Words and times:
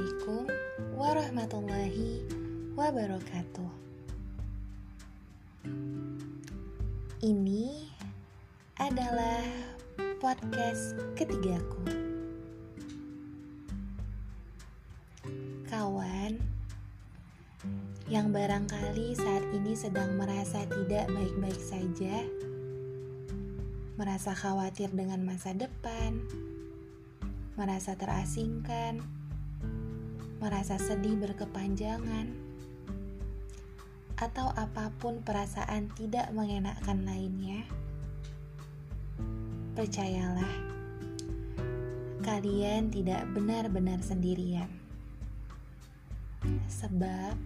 Assalamualaikum 0.00 0.48
warahmatullahi 0.96 2.24
wabarakatuh. 2.72 3.72
Ini 7.20 7.84
adalah 8.80 9.44
podcast 10.16 10.96
ketigaku. 11.20 11.84
Kawan 15.68 16.40
yang 18.08 18.32
barangkali 18.32 19.20
saat 19.20 19.44
ini 19.52 19.76
sedang 19.76 20.16
merasa 20.16 20.64
tidak 20.64 21.12
baik-baik 21.12 21.60
saja, 21.60 22.24
merasa 24.00 24.32
khawatir 24.32 24.88
dengan 24.96 25.20
masa 25.28 25.52
depan, 25.52 26.24
merasa 27.60 27.92
terasingkan 28.00 29.19
merasa 30.40 30.80
sedih 30.80 31.20
berkepanjangan 31.20 32.32
atau 34.16 34.52
apa 34.56 34.88
pun 35.00 35.20
perasaan 35.20 35.92
tidak 35.96 36.32
mengenakan 36.32 37.04
lainnya, 37.04 37.64
percayalah, 39.76 40.52
kalian 42.24 42.88
tidak 42.88 43.24
benar-benar 43.36 44.00
sendirian. 44.00 44.68
Sebab 46.68 47.36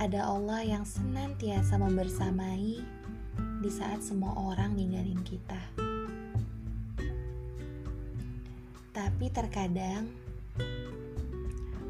ada 0.00 0.20
Allah 0.24 0.60
yang 0.64 0.84
senantiasa 0.84 1.80
membersamai 1.80 2.80
di 3.60 3.70
saat 3.72 4.00
semua 4.04 4.36
orang 4.36 4.76
ninggalin 4.76 5.20
kita. 5.24 5.60
Tapi 8.92 9.26
terkadang 9.32 10.08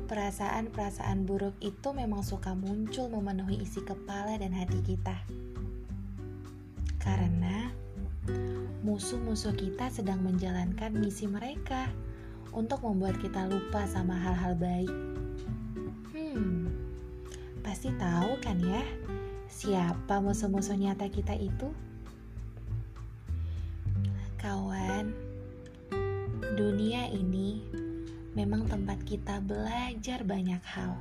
perasaan-perasaan 0.07 1.27
buruk 1.27 1.59
itu 1.59 1.91
memang 1.91 2.23
suka 2.23 2.55
muncul 2.55 3.11
memenuhi 3.11 3.59
isi 3.67 3.83
kepala 3.83 4.39
dan 4.39 4.55
hati 4.55 4.79
kita. 4.87 5.19
Karena 7.03 7.75
musuh-musuh 8.87 9.59
kita 9.59 9.91
sedang 9.91 10.23
menjalankan 10.23 10.95
misi 10.95 11.27
mereka 11.27 11.91
untuk 12.55 12.87
membuat 12.87 13.19
kita 13.19 13.51
lupa 13.51 13.83
sama 13.91 14.15
hal-hal 14.15 14.55
baik. 14.55 14.95
Hmm, 16.15 16.70
pasti 17.67 17.91
tahu 17.98 18.39
kan 18.39 18.63
ya 18.63 18.87
siapa 19.51 20.23
musuh-musuh 20.23 20.79
nyata 20.79 21.11
kita 21.11 21.35
itu? 21.35 21.75
Kawan, 24.39 25.11
dunia 26.55 27.11
ini 27.11 27.86
memang 28.37 28.69
tempat 28.69 29.01
kita 29.09 29.41
belajar 29.41 30.20
banyak 30.20 30.61
hal, 30.61 30.92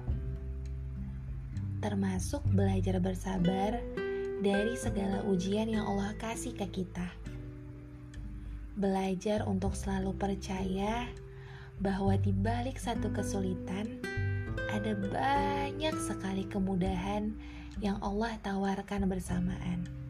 termasuk 1.83 2.39
belajar 2.55 3.03
bersabar 3.03 3.83
dari 4.39 4.80
segala 4.80 5.19
ujian 5.28 5.67
yang 5.67 5.83
Allah 5.83 6.16
kasih 6.16 6.56
ke 6.56 6.63
kita. 6.72 7.11
Belajar 8.80 9.44
untuk 9.52 9.75
selalu 9.75 10.16
percaya 10.16 11.11
bahwa 11.83 12.16
di 12.16 12.31
balik 12.31 12.80
satu 12.80 13.11
kesulitan 13.11 14.00
ada 14.72 14.95
banyak 14.95 15.95
sekali 16.00 16.47
kemudahan 16.47 17.36
yang 17.83 18.00
Allah 18.00 18.39
tawarkan 18.39 19.11
bersamaan. 19.11 20.05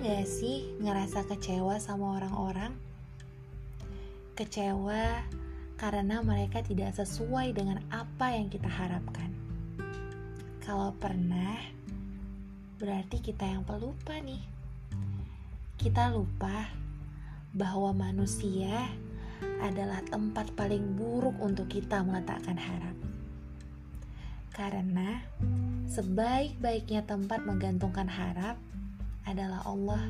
Gak 0.00 0.24
sih 0.24 0.64
ngerasa 0.80 1.28
kecewa 1.28 1.76
sama 1.76 2.16
orang-orang? 2.16 2.72
Kecewa 4.32 5.28
karena 5.76 6.24
mereka 6.24 6.64
tidak 6.64 6.96
sesuai 6.96 7.52
dengan 7.52 7.84
apa 7.92 8.32
yang 8.32 8.48
kita 8.48 8.64
harapkan. 8.64 9.28
Kalau 10.64 10.96
pernah, 10.96 11.60
berarti 12.80 13.20
kita 13.20 13.44
yang 13.44 13.60
pelupa 13.60 14.16
nih. 14.24 14.40
Kita 15.76 16.08
lupa 16.16 16.72
bahwa 17.52 17.92
manusia 17.92 18.88
adalah 19.60 20.00
tempat 20.08 20.48
paling 20.56 20.96
buruk 20.96 21.36
untuk 21.44 21.68
kita 21.68 22.00
meletakkan 22.00 22.56
harap. 22.56 22.96
Karena 24.56 25.20
sebaik-baiknya 25.92 27.04
tempat 27.04 27.44
menggantungkan 27.44 28.08
harap 28.08 28.56
adalah 29.28 29.64
Allah, 29.68 30.04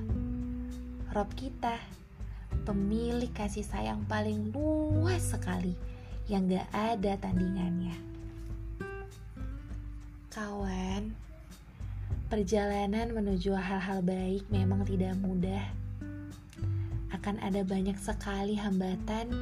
Rob 1.11 1.31
kita, 1.35 1.79
pemilik 2.63 3.31
kasih 3.35 3.67
sayang 3.67 4.07
paling 4.07 4.55
luas 4.55 5.35
sekali 5.35 5.75
yang 6.31 6.47
gak 6.47 6.69
ada 6.71 7.19
tandingannya. 7.19 7.99
Kawan, 10.31 11.11
perjalanan 12.31 13.11
menuju 13.11 13.51
hal-hal 13.59 13.99
baik 14.07 14.47
memang 14.47 14.87
tidak 14.87 15.19
mudah. 15.19 15.67
Akan 17.11 17.43
ada 17.43 17.67
banyak 17.67 17.99
sekali 17.99 18.55
hambatan 18.55 19.35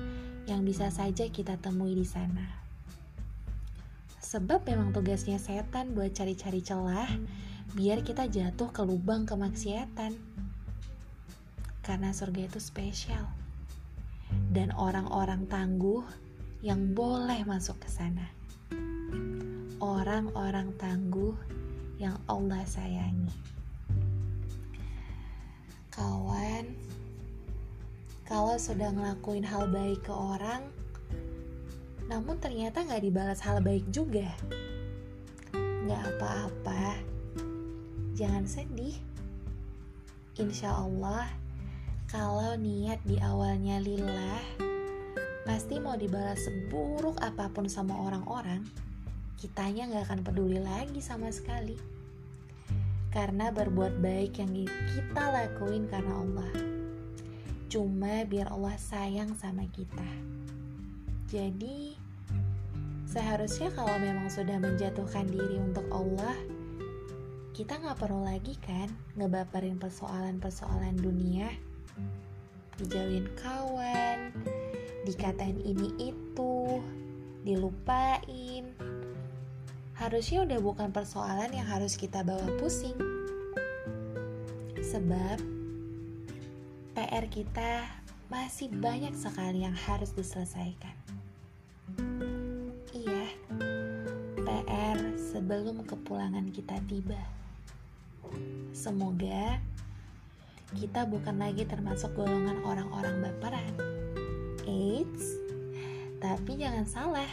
yang 0.48 0.64
bisa 0.64 0.88
saja 0.88 1.28
kita 1.28 1.60
temui 1.60 1.92
di 1.92 2.08
sana. 2.08 2.48
Sebab 4.24 4.64
memang 4.64 4.96
tugasnya 4.96 5.36
setan 5.36 5.92
buat 5.92 6.16
cari-cari 6.16 6.64
celah 6.64 7.08
biar 7.76 8.00
kita 8.00 8.24
jatuh 8.28 8.72
ke 8.72 8.80
lubang 8.80 9.28
kemaksiatan. 9.28 10.16
Karena 11.84 12.12
surga 12.12 12.48
itu 12.48 12.60
spesial. 12.60 13.28
Dan 14.52 14.72
orang-orang 14.76 15.48
tangguh 15.48 16.04
yang 16.64 16.96
boleh 16.96 17.44
masuk 17.44 17.76
ke 17.80 17.88
sana. 17.88 18.28
Orang-orang 19.80 20.72
tangguh 20.80 21.36
yang 22.00 22.16
Allah 22.28 22.64
sayangi. 22.64 23.32
Kawan, 25.92 26.72
kalau 28.22 28.54
sudah 28.54 28.92
ngelakuin 28.94 29.42
hal 29.42 29.66
baik 29.68 30.04
ke 30.06 30.14
orang, 30.14 30.62
namun 32.06 32.38
ternyata 32.38 32.86
nggak 32.86 33.02
dibalas 33.02 33.42
hal 33.42 33.58
baik 33.58 33.82
juga, 33.90 34.30
nggak 35.56 36.02
apa-apa 36.14 37.07
jangan 38.18 38.50
sedih. 38.50 38.98
Insya 40.42 40.74
Allah, 40.74 41.30
kalau 42.10 42.58
niat 42.58 42.98
di 43.06 43.14
awalnya 43.22 43.78
lillah, 43.78 44.42
pasti 45.46 45.78
mau 45.78 45.94
dibalas 45.94 46.42
seburuk 46.42 47.14
apa 47.22 47.46
pun 47.54 47.70
sama 47.70 47.94
orang-orang, 47.94 48.66
kitanya 49.38 49.86
gak 49.86 50.10
akan 50.10 50.20
peduli 50.26 50.58
lagi 50.58 50.98
sama 50.98 51.30
sekali. 51.30 51.78
Karena 53.14 53.54
berbuat 53.54 54.02
baik 54.02 54.42
yang 54.42 54.66
kita 54.66 55.24
lakuin 55.30 55.86
karena 55.86 56.18
Allah. 56.18 56.50
Cuma 57.70 58.26
biar 58.26 58.50
Allah 58.50 58.74
sayang 58.82 59.38
sama 59.38 59.62
kita. 59.70 60.10
Jadi, 61.30 61.94
seharusnya 63.06 63.70
kalau 63.78 63.94
memang 64.02 64.26
sudah 64.26 64.58
menjatuhkan 64.58 65.30
diri 65.30 65.62
untuk 65.62 65.86
Allah, 65.94 66.34
kita 67.58 67.74
nggak 67.74 67.98
perlu 67.98 68.22
lagi 68.22 68.54
kan 68.62 68.86
ngebaperin 69.18 69.82
persoalan-persoalan 69.82 70.94
dunia. 70.94 71.50
Dijauhin 72.78 73.26
kawan 73.34 74.30
dikatain 75.02 75.58
ini 75.66 75.90
itu 75.98 76.78
dilupain. 77.42 78.62
Harusnya 79.98 80.46
udah 80.46 80.58
bukan 80.62 80.94
persoalan 80.94 81.50
yang 81.50 81.66
harus 81.66 81.98
kita 81.98 82.22
bawa 82.22 82.46
pusing. 82.62 82.94
Sebab 84.78 85.42
PR 86.94 87.26
kita 87.26 87.90
masih 88.30 88.70
banyak 88.70 89.18
sekali 89.18 89.66
yang 89.66 89.74
harus 89.74 90.14
diselesaikan. 90.14 90.94
Iya 92.94 93.26
PR 94.46 94.98
sebelum 95.18 95.82
kepulangan 95.82 96.54
kita 96.54 96.78
tiba 96.86 97.37
Semoga 98.74 99.58
kita 100.76 101.08
bukan 101.08 101.40
lagi 101.40 101.64
termasuk 101.64 102.12
golongan 102.12 102.60
orang-orang 102.62 103.24
baperan. 103.24 103.74
Eits, 104.68 105.38
tapi 106.20 106.60
jangan 106.60 106.84
salah. 106.84 107.30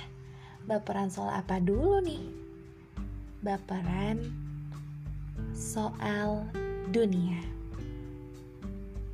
Baperan 0.65 1.11
soal 1.11 1.35
apa 1.35 1.59
dulu 1.59 1.99
nih? 2.01 2.23
Baperan 3.43 4.23
soal 5.51 6.47
dunia. 6.89 7.43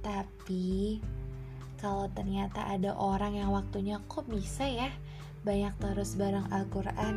Tapi 0.05 1.01
kalau 1.81 2.05
ternyata 2.13 2.69
ada 2.69 2.93
orang 2.93 3.41
yang 3.41 3.49
waktunya 3.49 3.97
kok 4.05 4.29
bisa 4.29 4.69
ya 4.69 4.93
banyak 5.41 5.73
terus 5.81 6.13
barang 6.13 6.53
Al-Quran, 6.53 7.15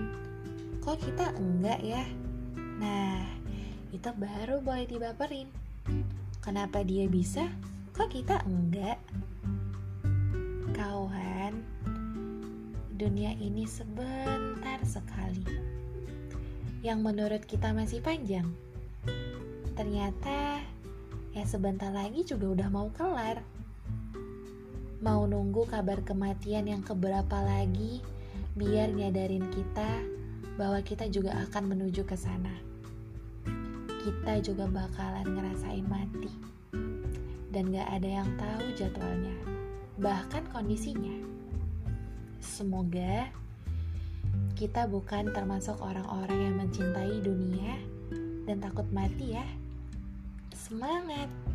kok 0.80 0.96
kita 1.04 1.36
enggak 1.36 1.84
ya? 1.84 2.04
Nah, 2.80 3.33
kita 3.94 4.10
baru 4.10 4.58
boleh 4.58 4.90
dibaperin. 4.90 5.46
Kenapa 6.42 6.82
dia 6.82 7.06
bisa? 7.06 7.46
Kok 7.94 8.10
kita 8.10 8.42
enggak? 8.42 8.98
Kawan, 10.74 11.62
dunia 12.98 13.38
ini 13.38 13.62
sebentar 13.70 14.82
sekali. 14.82 15.46
Yang 16.82 16.98
menurut 17.06 17.42
kita 17.46 17.70
masih 17.70 18.02
panjang. 18.02 18.50
Ternyata 19.78 20.58
ya 21.30 21.44
sebentar 21.46 21.94
lagi 21.94 22.26
juga 22.26 22.50
udah 22.50 22.68
mau 22.74 22.90
kelar. 22.90 23.46
Mau 25.06 25.22
nunggu 25.30 25.70
kabar 25.70 26.02
kematian 26.02 26.66
yang 26.66 26.82
keberapa 26.82 27.38
lagi 27.46 28.02
biar 28.58 28.90
nyadarin 28.90 29.46
kita 29.54 30.02
bahwa 30.58 30.82
kita 30.82 31.06
juga 31.06 31.46
akan 31.46 31.78
menuju 31.78 32.02
ke 32.02 32.18
sana. 32.18 32.73
Kita 34.04 34.36
juga 34.44 34.68
bakalan 34.68 35.24
ngerasain 35.32 35.88
mati. 35.88 36.28
Dan 37.48 37.72
gak 37.72 37.88
ada 37.88 38.20
yang 38.20 38.28
tahu 38.36 38.64
jadwalnya, 38.76 39.32
bahkan 39.96 40.44
kondisinya. 40.52 41.24
Semoga 42.44 43.32
kita 44.60 44.84
bukan 44.84 45.32
termasuk 45.32 45.80
orang-orang 45.80 46.52
yang 46.52 46.54
mencintai 46.60 47.16
dunia 47.24 47.80
dan 48.44 48.60
takut 48.60 48.84
mati 48.92 49.40
ya. 49.40 49.46
Semangat! 50.52 51.53